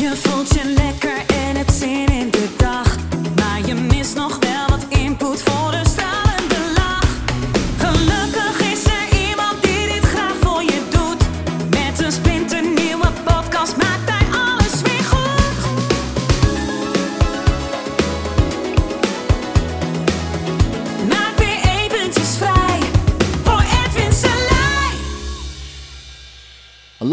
[0.00, 0.48] Je voelt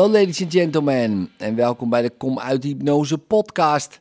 [0.07, 3.99] Ladies and gentlemen en welkom bij de Kom uit Hypnose podcast.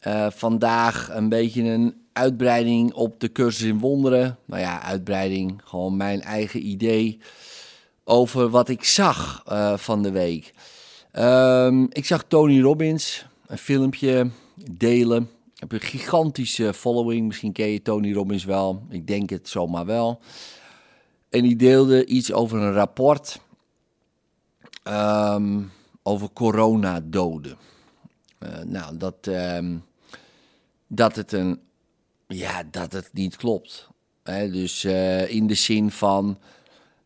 [0.00, 4.38] Eh, vandaag een beetje een uitbreiding op de cursus in wonderen.
[4.44, 7.18] Nou ja, uitbreiding, gewoon mijn eigen idee
[8.04, 10.52] over wat ik zag eh, van de week.
[11.12, 14.30] Ehm, ik zag Tony Robbins een filmpje
[14.70, 15.22] delen.
[15.54, 18.82] Ik heb een gigantische following, misschien ken je Tony Robbins wel.
[18.90, 20.20] Ik denk het zomaar wel.
[21.30, 23.40] En die deelde iets over een rapport
[24.82, 25.62] Ehm,
[26.02, 27.56] over coronadoden.
[28.38, 29.76] Eh nou, dat, ehm,
[30.86, 31.60] dat het een.
[32.26, 33.88] Ja, dat het niet klopt.
[34.22, 36.38] Dus eh, in de zin van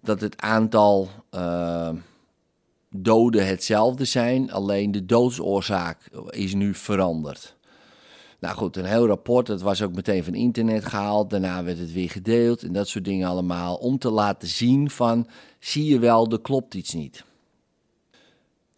[0.01, 1.91] dat het aantal eh,
[2.91, 7.57] doden hetzelfde zijn, alleen de doodsoorzaak is nu veranderd.
[8.39, 11.31] Nou goed, een heel rapport, dat was ook meteen van internet gehaald.
[11.31, 13.77] Daarna werd het weer gedeeld en dat soort dingen allemaal.
[13.77, 15.27] Om te laten zien van,
[15.59, 17.25] zie je wel, er klopt iets niet.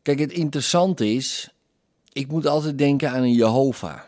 [0.06, 1.50] Kijk, het interessante is,
[2.12, 4.00] ik moet altijd denken aan een Jehovah.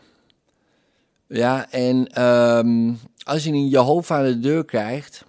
[1.27, 5.25] Ja, en ehm, als je een Jehovah aan de deur krijgt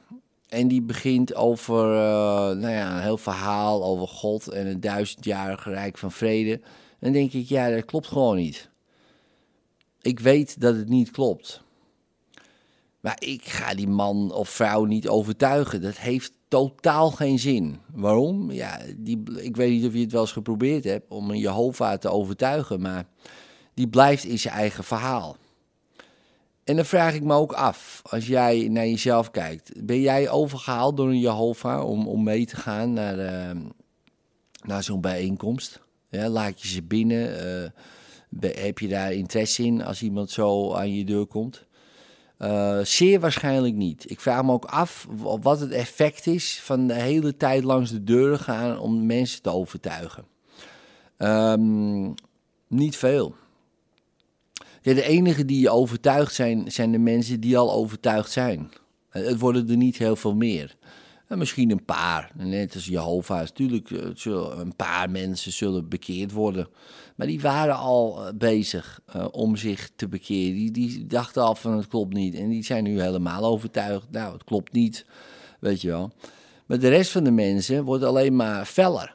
[0.49, 5.71] en die begint over eh, nou ja, een heel verhaal over God en het duizendjarige
[5.71, 6.61] rijk van vrede,
[7.01, 8.69] dan denk ik, ja, dat klopt gewoon niet.
[10.01, 11.63] Ik weet dat het niet klopt.
[13.01, 15.83] Maar ik ga die man of vrouw niet overtuigen.
[15.83, 17.81] Dat heeft totaal geen zin.
[17.93, 18.51] Waarom?
[18.51, 21.99] Ja, die, ik weet niet of je het wel eens geprobeerd hebt om een Jehovah
[21.99, 23.05] te overtuigen, maar
[23.75, 25.37] die blijft in zijn eigen verhaal.
[26.65, 30.97] En dan vraag ik me ook af, als jij naar jezelf kijkt, ben jij overgehaald
[30.97, 33.57] door een Jehovah om, om mee te gaan naar, eh,
[34.63, 35.81] naar zo'n bijeenkomst?
[36.09, 37.39] Ja, laat je ze binnen?
[37.65, 37.71] eh,
[38.41, 41.67] heb je daar interesse in als iemand zo aan je deur komt?
[42.41, 44.11] Eh, zeer waarschijnlijk niet.
[44.11, 48.05] Ik vraag me ook af wat het effect is van de hele tijd langs de
[48.05, 50.25] deuren gaan om mensen te overtuigen.
[51.17, 52.11] Ehm,
[52.67, 53.35] niet veel.
[54.83, 58.71] Ja, de enige die overtuigd zijn, zijn de mensen die al overtuigd zijn.
[59.11, 60.77] Eh, Het worden er niet heel veel meer.
[61.31, 63.49] En misschien een paar, net als Jehovah's.
[63.49, 66.69] Natuurlijk, eh, een paar mensen zullen bekeerd worden.
[67.17, 70.55] Maar die waren al eh, bezig eh, om zich te bekeren.
[70.55, 72.35] Die, die dachten al van het klopt niet.
[72.35, 74.07] En die zijn nu helemaal overtuigd.
[74.11, 75.07] Nou, het klopt niet,
[75.61, 76.13] weet je wel.
[76.67, 79.15] Maar de rest van de mensen wordt alleen maar feller.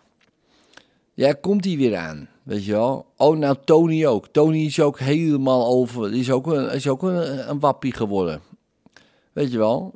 [1.14, 3.06] Ja, komt hij weer aan, weet je wel.
[3.18, 4.28] Oh, nou Tony ook.
[4.28, 6.14] Tony is ook helemaal over.
[6.14, 8.42] Is ook een, is ook een wappie geworden.
[9.34, 9.94] Weet je wel.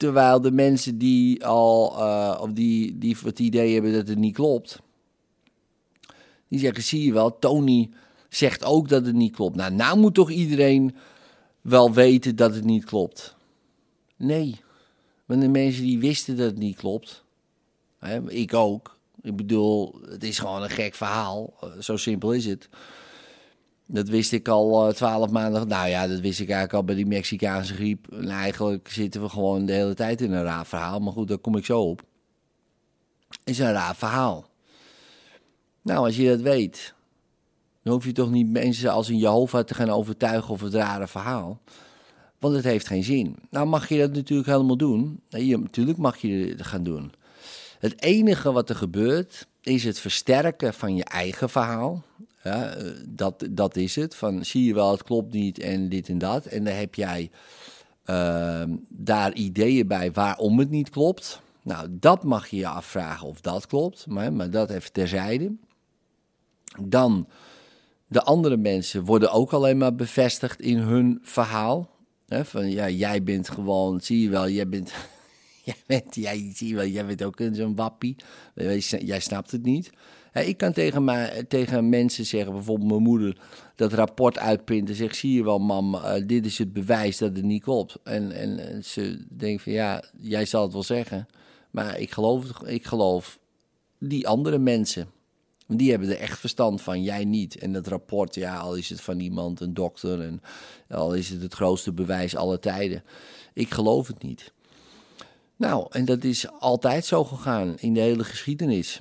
[0.00, 4.34] Terwijl de mensen die al, eh, of die, die het idee hebben dat het niet
[4.34, 4.80] klopt,
[6.48, 7.90] die zeggen, zie je wel, Tony
[8.28, 9.56] zegt ook dat het niet klopt.
[9.56, 10.96] Nou, nou moet toch iedereen
[11.60, 13.36] wel weten dat het niet klopt?
[14.16, 14.60] Nee,
[15.24, 17.24] want de mensen die wisten dat het niet klopt,
[17.98, 18.98] hè, ik ook.
[19.22, 22.68] Ik bedoel, het is gewoon een gek verhaal, eh, zo simpel is het.
[23.92, 25.68] Dat wist ik al eh, twaalf maanden.
[25.68, 28.12] Nou ja, dat wist ik eigenlijk al bij die Mexicaanse griep.
[28.12, 31.00] En eigenlijk zitten we gewoon de hele tijd in een raar verhaal.
[31.00, 32.02] Maar goed, daar kom ik zo op.
[33.44, 34.48] is een raar verhaal.
[35.82, 36.94] Nou, als je dat weet,
[37.82, 41.08] dan hoef je toch niet mensen als een Jehovah te gaan overtuigen over het rare
[41.08, 41.60] verhaal.
[42.38, 43.36] Want het heeft geen zin.
[43.50, 45.20] Nou mag je dat natuurlijk helemaal doen.
[45.30, 47.12] Nee, natuurlijk mag je het gaan doen.
[47.78, 52.02] Het enige wat er gebeurt, is het versterken van je eigen verhaal.
[52.42, 52.74] Ja,
[53.08, 54.14] dat, dat is het.
[54.14, 56.46] Van zie je wel, het klopt niet en dit en dat.
[56.46, 57.30] En dan heb jij
[58.04, 61.40] ehm, daar ideeën bij waarom het niet klopt.
[61.62, 64.06] Nou, dat mag je je afvragen of dat klopt.
[64.06, 65.52] Maar, maar dat even terzijde.
[66.80, 67.28] Dan,
[68.06, 71.90] de andere mensen worden ook alleen maar bevestigd in hun verhaal.
[72.26, 74.92] Hè, van ja, jij bent gewoon, zie je wel, jij bent,
[75.86, 78.16] jij bent, jij, zie wel, jij bent ook zo'n wappie.
[79.00, 79.90] Jij snapt het niet.
[80.32, 81.08] Ik kan tegen,
[81.48, 83.36] tegen mensen zeggen, bijvoorbeeld mijn moeder,
[83.74, 84.94] dat rapport uitprinten.
[84.94, 87.98] Zeg, zie je wel, mam, eh, dit is het bewijs dat het niet klopt.
[88.04, 91.26] En, en, ze denkt van ja, jij zal het wel zeggen.
[91.70, 93.38] Maar ik geloof, ik geloof
[93.98, 95.08] die andere mensen.
[95.66, 97.58] Die hebben er echt verstand van, jij niet.
[97.58, 100.40] En dat rapport, ja, al is het van iemand, een dokter, en
[100.88, 103.04] al is het het grootste bewijs aller tijden.
[103.54, 104.52] Ik geloof het niet.
[105.60, 109.00] Nou, en dat is altijd zo gegaan in de hele geschiedenis.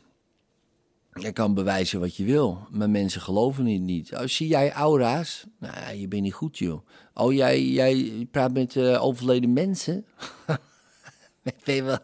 [1.14, 4.16] Je kan bewijzen wat je wil, maar mensen geloven het niet.
[4.16, 5.46] Oh, zie jij aura's?
[5.60, 6.88] Nou, je bent niet goed, joh.
[7.14, 10.06] Oh, jij, jij praat met eh, overleden mensen?
[11.66, 11.98] wel...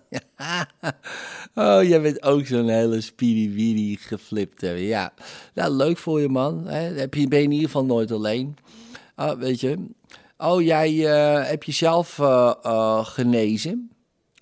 [1.65, 4.67] oh, jij bent ook zo'n hele spiriwiri geflipte.
[4.67, 5.13] Ja,
[5.53, 6.67] nou, leuk voor je, man.
[6.67, 8.57] Heb je, ben in ieder geval nooit alleen.
[9.15, 9.85] Oh, weet je.
[10.37, 13.89] Oh, jij eh, heb jezelf uh, genezen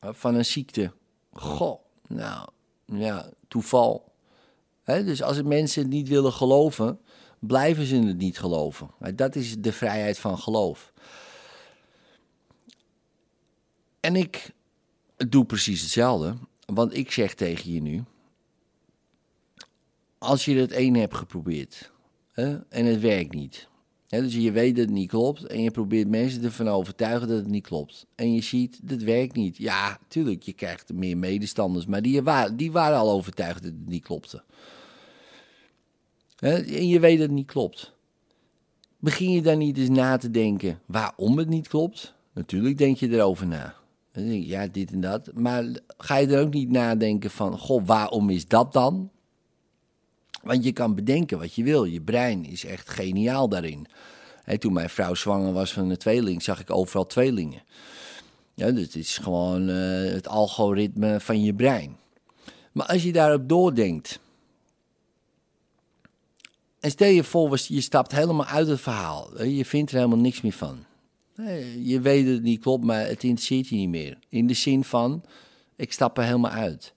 [0.05, 0.91] van een ziekte.
[1.33, 2.49] Goh, nou,
[2.85, 4.11] ja, toeval.
[4.83, 6.99] Dus als mensen het niet willen geloven,
[7.39, 8.89] blijven ze het niet geloven.
[9.15, 10.93] Dat is de vrijheid van geloof.
[13.99, 14.51] En ik
[15.15, 16.35] doe precies hetzelfde.
[16.65, 18.03] Want ik zeg tegen je nu:
[20.17, 21.91] als je het ene hebt geprobeerd
[22.33, 23.67] en het werkt niet.
[24.21, 27.47] Dus je weet dat het niet klopt en je probeert mensen ervan overtuigen dat het
[27.47, 28.05] niet klopt.
[28.15, 29.57] En je ziet, dat werkt niet.
[29.57, 32.21] Ja, tuurlijk, je krijgt meer medestanders, maar die,
[32.55, 34.43] die waren al overtuigd dat het niet klopte.
[36.39, 37.93] En je weet dat het niet klopt.
[38.99, 42.13] Begin je dan niet eens na te denken waarom het niet klopt?
[42.33, 43.75] Natuurlijk denk je erover na.
[44.21, 45.31] Ja, dit en dat.
[45.33, 45.65] Maar
[45.97, 49.09] ga je er ook niet nadenken van, goh, waarom is dat dan?
[50.43, 51.83] Want je kan bedenken wat je wil.
[51.83, 53.87] Je brein is echt geniaal daarin.
[54.59, 57.61] toen mijn vrouw zwanger was van een tweeling, zag ik overal tweelingen.
[58.53, 61.97] Ja, dus het is gewoon uh, het algoritme van je brein.
[62.71, 64.19] Maar als je daarop doordenkt.
[66.79, 69.43] En stel je voor, je stapt helemaal uit het verhaal.
[69.43, 70.85] Je vindt er helemaal niks meer van.
[71.79, 74.17] Je weet dat het niet klopt, maar het interesseert je niet meer.
[74.29, 75.23] In de zin van,
[75.75, 76.93] ik stap er helemaal uit.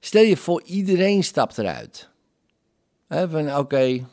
[0.00, 2.08] Stel je voor, iedereen stapt eruit.
[3.08, 4.06] Van oké,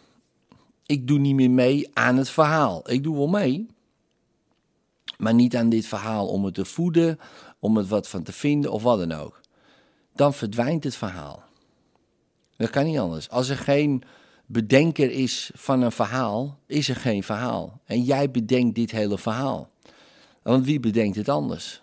[0.86, 2.92] ik doe niet meer mee aan het verhaal.
[2.92, 3.68] Ik doe wel mee,
[5.18, 7.20] maar niet aan dit verhaal om het te voeden,
[7.60, 9.42] om het wat van te vinden of wat dan ook.
[10.14, 11.44] Dan verdwijnt het verhaal.
[12.58, 13.30] Dat kan niet anders.
[13.30, 14.04] Als er geen
[14.46, 17.82] bedenker is van een verhaal, is er geen verhaal.
[17.86, 19.70] En jij bedenkt dit hele verhaal.
[20.42, 21.82] Want wie bedenkt het anders?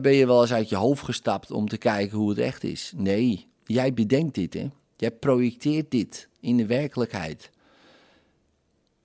[0.00, 2.92] Ben je wel eens uit je hoofd gestapt om te kijken hoe het echt is?
[2.96, 4.68] Nee, jij bedenkt dit, hè?
[4.98, 7.50] Jij projecteert dit in de werkelijkheid.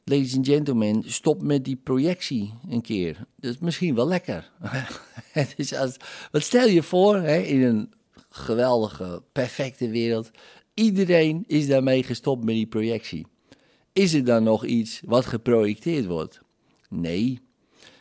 [0.04, 3.25] Ladies and gentlemen, stop met die projectie een keer.
[3.36, 4.51] Dat is misschien wel lekker.
[5.56, 5.98] dus als,
[6.31, 7.94] wat stel je voor hè, in een
[8.30, 10.31] geweldige, perfecte wereld
[10.74, 13.25] Iedereen is daarmee gestopt met die projectie.
[13.94, 16.42] Is er dan nog iets wat geprojecteerd wordt?
[16.89, 17.39] Nee.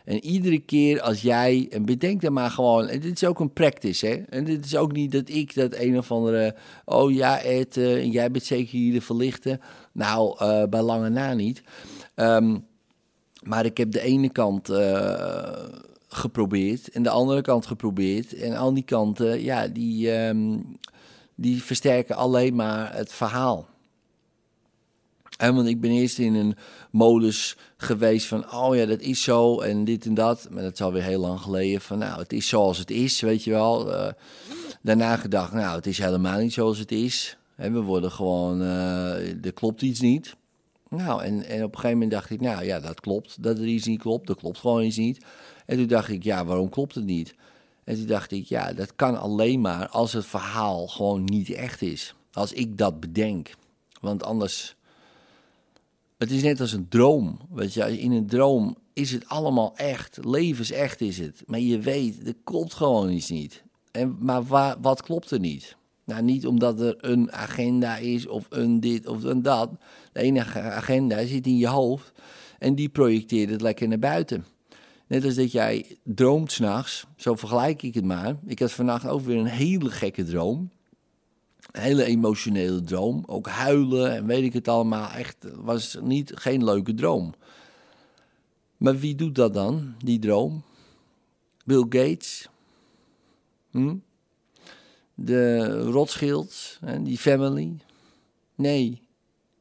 [0.04, 3.52] En iedere keer als jij, en bedenk dan maar gewoon, en dit is ook een
[3.52, 4.14] practice, hè.
[4.14, 6.54] En dit is ook niet dat ik dat een of andere,
[6.84, 9.60] oh ja Ed, uh, jij bent zeker hier de verlichte.
[9.92, 11.62] Nou, uh, bij lange na niet.
[12.16, 12.66] Um,
[13.42, 15.52] maar ik heb de ene kant uh,
[16.08, 18.34] geprobeerd en de andere kant geprobeerd.
[18.34, 20.26] En al die kanten, ja, die...
[20.26, 20.76] Um,
[21.34, 23.68] die versterken alleen maar het verhaal.
[25.38, 26.56] En want ik ben eerst in een
[26.90, 30.48] modus geweest van, oh ja, dat is zo en dit en dat.
[30.50, 33.44] Maar dat is alweer heel lang geleden van, nou, het is zoals het is, weet
[33.44, 33.92] je wel.
[33.92, 34.08] Uh,
[34.82, 37.36] daarna gedacht, nou, het is helemaal niet zoals het is.
[37.56, 40.36] En we worden gewoon, uh, er klopt iets niet.
[40.88, 43.66] Nou, en, en op een gegeven moment dacht ik, nou ja, dat klopt, dat er
[43.66, 44.26] iets niet klopt.
[44.26, 45.24] Dat klopt gewoon iets niet.
[45.66, 47.34] En toen dacht ik, ja, waarom klopt het niet?
[47.84, 51.82] En toen dacht ik, ja, dat kan alleen maar als het verhaal gewoon niet echt
[51.82, 52.14] is.
[52.32, 53.50] Als ik dat bedenk.
[54.00, 54.76] Want anders.
[56.22, 57.38] Het is net als een droom.
[57.50, 60.18] Weet je, in een droom is het allemaal echt.
[60.24, 61.42] Levensecht is het.
[61.46, 63.62] Maar je weet, er klopt gewoon iets niet.
[63.90, 64.42] En, maar
[64.80, 65.76] wat klopt er niet?
[66.04, 69.70] Nou, niet omdat er een agenda is of een dit of een dat.
[70.12, 72.12] De enige agenda zit in je hoofd
[72.58, 74.44] en die projecteert het lekker naar buiten.
[75.06, 78.36] Net als dat jij droomt s'nachts, zo vergelijk ik het maar.
[78.46, 80.70] Ik had vannacht ook weer een hele gekke droom.
[81.72, 83.22] Hele emotionele droom.
[83.26, 85.10] Ook huilen en weet ik het allemaal.
[85.10, 87.34] Echt, was niet, geen leuke droom.
[88.76, 90.62] Maar wie doet dat dan, die droom?
[91.64, 92.48] Bill Gates?
[93.70, 93.96] Hm?
[95.14, 97.76] De Rothschilds en die family?
[98.54, 99.02] Nee,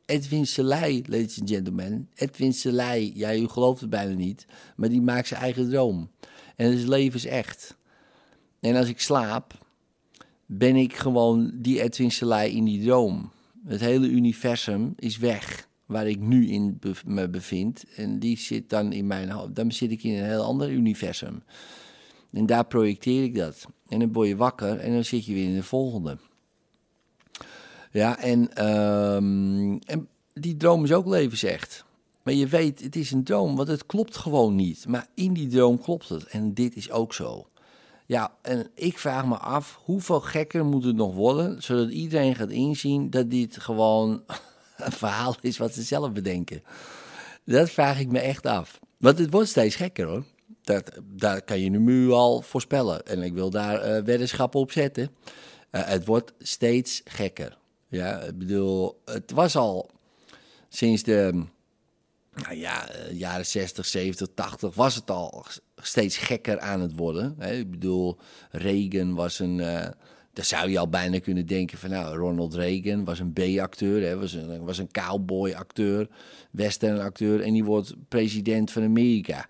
[0.06, 2.10] Edwin Selei, ladies and gentlemen.
[2.16, 6.10] Edwin Selei, ja, u gelooft het bijna niet, maar die maakt zijn eigen droom.
[6.56, 7.78] En het is echt.
[8.60, 9.61] En als ik slaap,
[10.54, 13.32] ben ik gewoon die Edwin Selei in die droom.
[13.66, 17.84] Het hele universum is weg waar ik nu in me bevind.
[17.96, 19.56] En die zit dan in mijn hoofd.
[19.56, 21.44] Dan zit ik in een heel ander universum.
[22.32, 23.66] En daar projecteer ik dat.
[23.88, 26.18] En dan word je wakker en dan zit je weer in de volgende.
[27.92, 31.86] Ja, en, ehm, en die droom is ook levensecht.
[32.24, 34.88] Maar je weet, het is een droom, want het klopt gewoon niet.
[34.88, 36.24] Maar in die droom klopt het.
[36.24, 37.46] En dit is ook zo.
[38.12, 42.50] Ja, en ik vraag me af, hoeveel gekker moet het nog worden, zodat iedereen gaat
[42.50, 44.24] inzien dat dit gewoon
[44.78, 46.64] een verhaal is wat ze zelf bedenken.
[47.46, 48.80] Dat vraag ik me echt af.
[48.98, 50.24] Want het wordt steeds gekker hoor.
[50.62, 53.06] Dat, daar kan je nu al voorspellen.
[53.06, 55.10] En ik wil daar uh, op zetten.
[55.72, 57.58] Uh, het wordt steeds gekker.
[57.88, 59.90] Ja, ik bedoel, het was al
[60.70, 61.46] sinds de
[62.34, 65.46] nou ja, eh, jaren 60, 70, 80 was het al
[65.82, 67.36] steeds gekker aan het worden.
[67.38, 67.54] Hè?
[67.54, 68.18] Ik bedoel,
[68.52, 69.58] Reagan was een.
[69.58, 69.86] Uh,
[70.34, 74.34] daar zou je al bijna kunnen denken van, nou, Ronald Reagan was een B-acteur, was
[74.34, 76.08] een, was een cowboy-acteur,
[76.52, 79.48] western-acteur, en die wordt president van Amerika.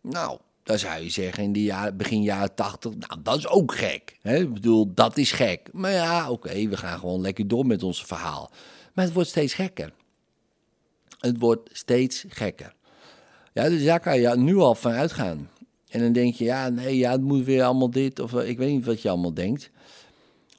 [0.00, 3.74] Nou, dan zou je zeggen in de jaren, begin jaren 80, nou, dat is ook
[3.74, 4.16] gek.
[4.22, 4.36] Hè?
[4.36, 5.68] Ik bedoel, dat is gek.
[5.72, 8.50] Maar ja, oké, we gaan gewoon lekker door met ons verhaal.
[8.94, 9.92] Maar het wordt steeds gekker.
[11.18, 12.74] Het wordt steeds gekker.
[13.52, 15.50] Ja, dus daar kan je nu al van uitgaan.
[15.88, 18.72] En dan denk je, ja, nee, ja, het moet weer allemaal dit, of ik weet
[18.72, 19.70] niet wat je allemaal denkt.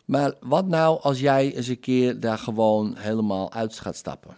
[0.06, 4.36] Maar wat nou als jij eens een keer daar gewoon helemaal uit gaat stappen?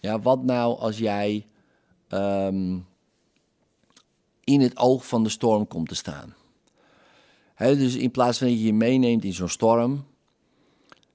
[0.00, 1.46] Ja, wat nou als jij
[2.08, 2.86] um,
[4.44, 6.34] in het oog van de storm komt te staan?
[7.56, 10.04] Dus in plaats van dat je je meeneemt in zo'n storm.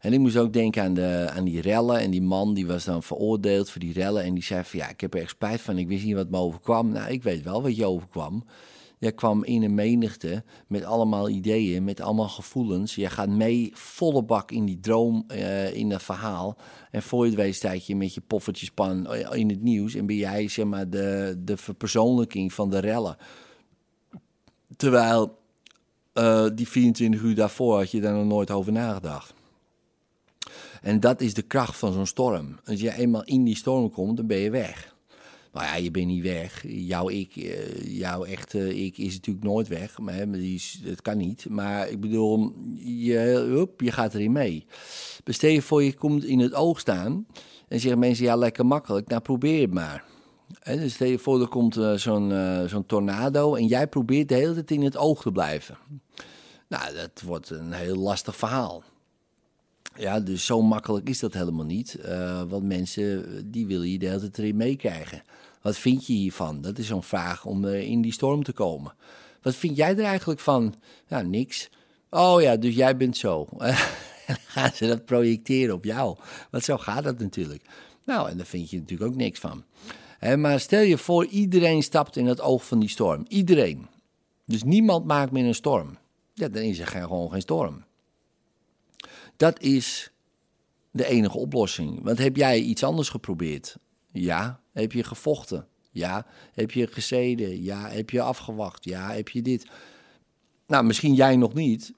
[0.01, 1.99] En ik moest ook denken aan, de, aan die rellen.
[1.99, 4.23] En die man die was dan veroordeeld voor die rellen.
[4.23, 5.77] En die zei van ja, ik heb er echt spijt van.
[5.77, 6.91] Ik wist niet wat me overkwam.
[6.91, 8.43] Nou, ik weet wel wat je overkwam.
[8.97, 12.95] Jij kwam in een menigte met allemaal ideeën, met allemaal gevoelens.
[12.95, 16.57] Je gaat mee volle bak in die droom, uh, in dat verhaal.
[16.91, 19.95] En voor je het weet je met je poffertjespan in het nieuws.
[19.95, 23.17] En ben jij zeg maar de, de verpersoonlijking van de rellen.
[24.75, 25.37] Terwijl
[26.13, 29.33] uh, die 24 uur daarvoor had je daar nog nooit over nagedacht.
[30.81, 32.59] En dat is de kracht van zo'n storm.
[32.65, 34.95] Als je eenmaal in die storm komt, dan ben je weg.
[35.51, 36.63] Maar ja, je bent niet weg.
[36.67, 39.99] Jouw ik, eh, jouw echte ik is natuurlijk nooit weg.
[39.99, 40.27] Maar
[40.83, 41.49] dat kan niet.
[41.49, 44.65] Maar ik bedoel, je, je gaat erin mee.
[45.23, 47.25] Bestel je voor je komt in het oog staan.
[47.67, 49.07] En zeggen mensen, ja, lekker makkelijk.
[49.07, 50.03] Nou, probeer het maar.
[50.59, 53.55] En dus stel je voor, er komt uh, zo'n uh, zo'n tornado.
[53.55, 55.77] En jij probeert de hele tijd in het oog te blijven.
[56.67, 58.83] Nou, dat wordt een heel lastig verhaal.
[59.95, 61.97] Ja, dus zo makkelijk is dat helemaal niet.
[62.05, 65.23] Uh, want mensen, die willen je de hele tijd erin meekrijgen.
[65.61, 66.61] Wat vind je hiervan?
[66.61, 68.93] Dat is zo'n vraag om uh, in die storm te komen.
[69.41, 70.75] Wat vind jij er eigenlijk van?
[71.07, 71.69] Ja, niks.
[72.09, 73.47] Oh ja, dus jij bent zo.
[74.53, 76.17] gaan ze dat projecteren op jou.
[76.51, 77.63] Want zo gaat dat natuurlijk.
[78.05, 79.63] Nou, en daar vind je natuurlijk ook niks van.
[80.37, 83.25] Maar stel je voor, iedereen stapt in het oog van die storm.
[83.27, 83.87] Iedereen.
[84.45, 85.97] Dus niemand maakt meer een storm.
[86.33, 87.83] Ja, dan is er gewoon geen storm.
[89.41, 90.11] Dat is
[90.91, 92.03] de enige oplossing.
[92.03, 93.77] Want heb jij iets anders geprobeerd?
[94.11, 94.59] Ja.
[94.71, 95.67] Heb je gevochten?
[95.91, 96.25] Ja.
[96.53, 97.63] Heb je gezeden?
[97.63, 97.89] Ja.
[97.89, 98.83] Heb je afgewacht?
[98.83, 99.11] Ja.
[99.11, 99.67] Heb je dit?
[100.67, 101.93] Nou, misschien jij nog niet.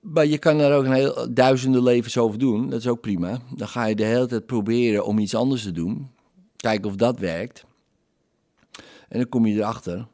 [0.00, 2.70] Maar je kan er ook een heel, duizenden levens over doen.
[2.70, 3.40] Dat is ook prima.
[3.54, 6.10] Dan ga je de hele tijd proberen om iets anders te doen.
[6.56, 7.64] Kijken of dat werkt.
[9.08, 10.06] En dan kom je erachter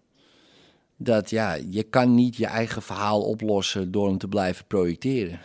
[0.96, 5.40] dat ja, je kan niet je eigen verhaal oplossen door hem te blijven projecteren.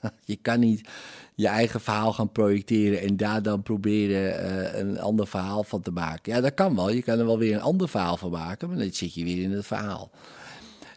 [0.24, 0.88] je kan niet
[1.34, 5.90] je eigen verhaal gaan projecteren en daar dan proberen uh, een ander verhaal van te
[5.90, 6.32] maken.
[6.32, 6.90] Ja, dat kan wel.
[6.90, 9.42] Je kan er wel weer een ander verhaal van maken, maar dan zit je weer
[9.42, 10.10] in het verhaal.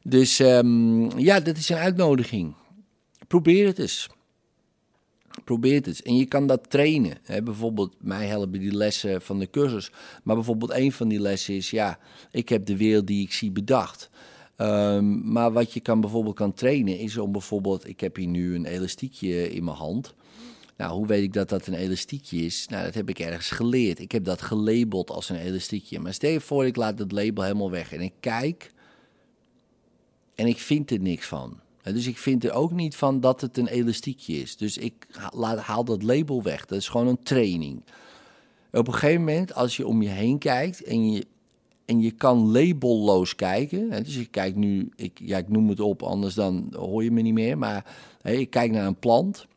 [0.04, 2.54] Dus um, ja, dat is een uitnodiging.
[3.28, 4.10] Probeer het eens.
[5.44, 6.02] Probeer het eens.
[6.02, 7.18] En je kan dat trainen.
[7.24, 7.44] Hè?
[7.44, 9.92] Bijvoorbeeld, mij helpen die lessen van de cursus.
[10.24, 12.00] Maar bijvoorbeeld, een van die lessen is: ja,
[12.32, 14.10] ik heb de wereld die ik zie bedacht.
[14.62, 18.56] Um, maar wat je kan bijvoorbeeld kan trainen is om bijvoorbeeld, ik heb hier nu
[18.56, 20.14] een elastiekje in mijn hand.
[20.78, 22.68] Nou, hoe weet ik dat dat een elastiekje is?
[22.68, 24.00] Nou, dat heb ik ergens geleerd.
[24.00, 26.00] Ik heb dat gelabeld als een elastiekje.
[26.00, 28.72] Maar stel je voor, ik laat dat label helemaal weg en ik kijk
[30.36, 31.60] en ik vind er niks van.
[31.84, 34.58] Dus ik vind er ook niet van dat het een elastiekje is.
[34.58, 34.94] Dus ik
[35.60, 36.66] haal dat label weg.
[36.66, 37.84] Dat is gewoon een training.
[38.72, 41.26] Op een gegeven moment, als je om je heen kijkt en je,
[41.86, 43.90] en je kan labelloos kijken.
[43.90, 47.22] Dus ik kijk nu, ik, ja, ik noem het op, anders dan hoor je me
[47.22, 47.58] niet meer.
[47.58, 49.48] Maar ik kijk naar een plant.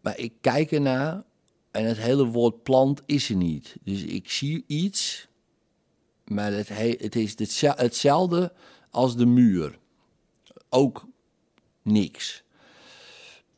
[0.00, 1.22] Maar ik kijk ernaar
[1.70, 3.76] en het hele woord plant is er niet.
[3.84, 5.28] Dus ik zie iets,
[6.24, 6.68] maar het,
[7.02, 7.34] het is
[7.76, 8.52] hetzelfde
[8.90, 9.78] als de muur.
[10.68, 11.06] Ook
[11.82, 12.44] niks.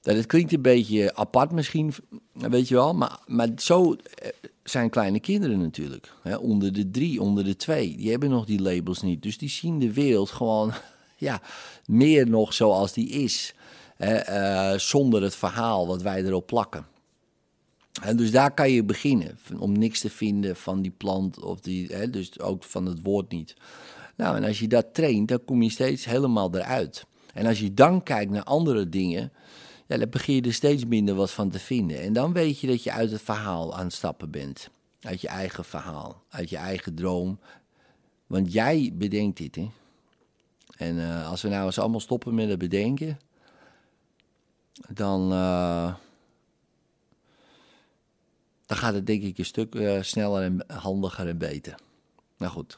[0.02, 1.94] Dat klinkt een beetje apart misschien,
[2.32, 4.28] weet je wel, maar, maar zo eh,
[4.64, 6.12] zijn kleine kinderen natuurlijk.
[6.22, 7.96] Hè, onder de drie, onder de twee.
[7.96, 9.22] Die hebben nog die labels niet.
[9.22, 10.72] Dus die zien de wereld gewoon
[11.16, 11.40] ja,
[11.86, 13.54] meer nog zoals die is.
[13.98, 16.86] Uh, zonder het verhaal wat wij erop plakken.
[18.02, 19.38] En dus daar kan je beginnen.
[19.58, 23.30] Om niks te vinden van die plant of die, hè, dus ook van het woord
[23.30, 23.56] niet.
[24.16, 27.06] Nou, en als je dat traint, dan kom je steeds helemaal eruit.
[27.34, 29.32] En als je dan kijkt naar andere dingen,
[29.92, 32.00] ja, dan begin je er steeds minder wat van te vinden.
[32.00, 34.70] En dan weet je dat je uit het verhaal aan het stappen bent.
[35.00, 37.38] Uit je eigen verhaal, uit je eigen droom.
[38.26, 39.70] Want jij bedenkt dit, hè.
[40.76, 43.18] En uh, als we nou eens allemaal stoppen met het bedenken,
[44.88, 45.94] dan, uh,
[48.66, 51.74] dan gaat het denk ik een stuk uh, sneller en handiger en beter.
[52.36, 52.76] Nou goed.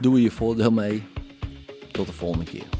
[0.00, 1.06] Doe je voordeel mee.
[1.92, 2.79] Tot de volgende keer.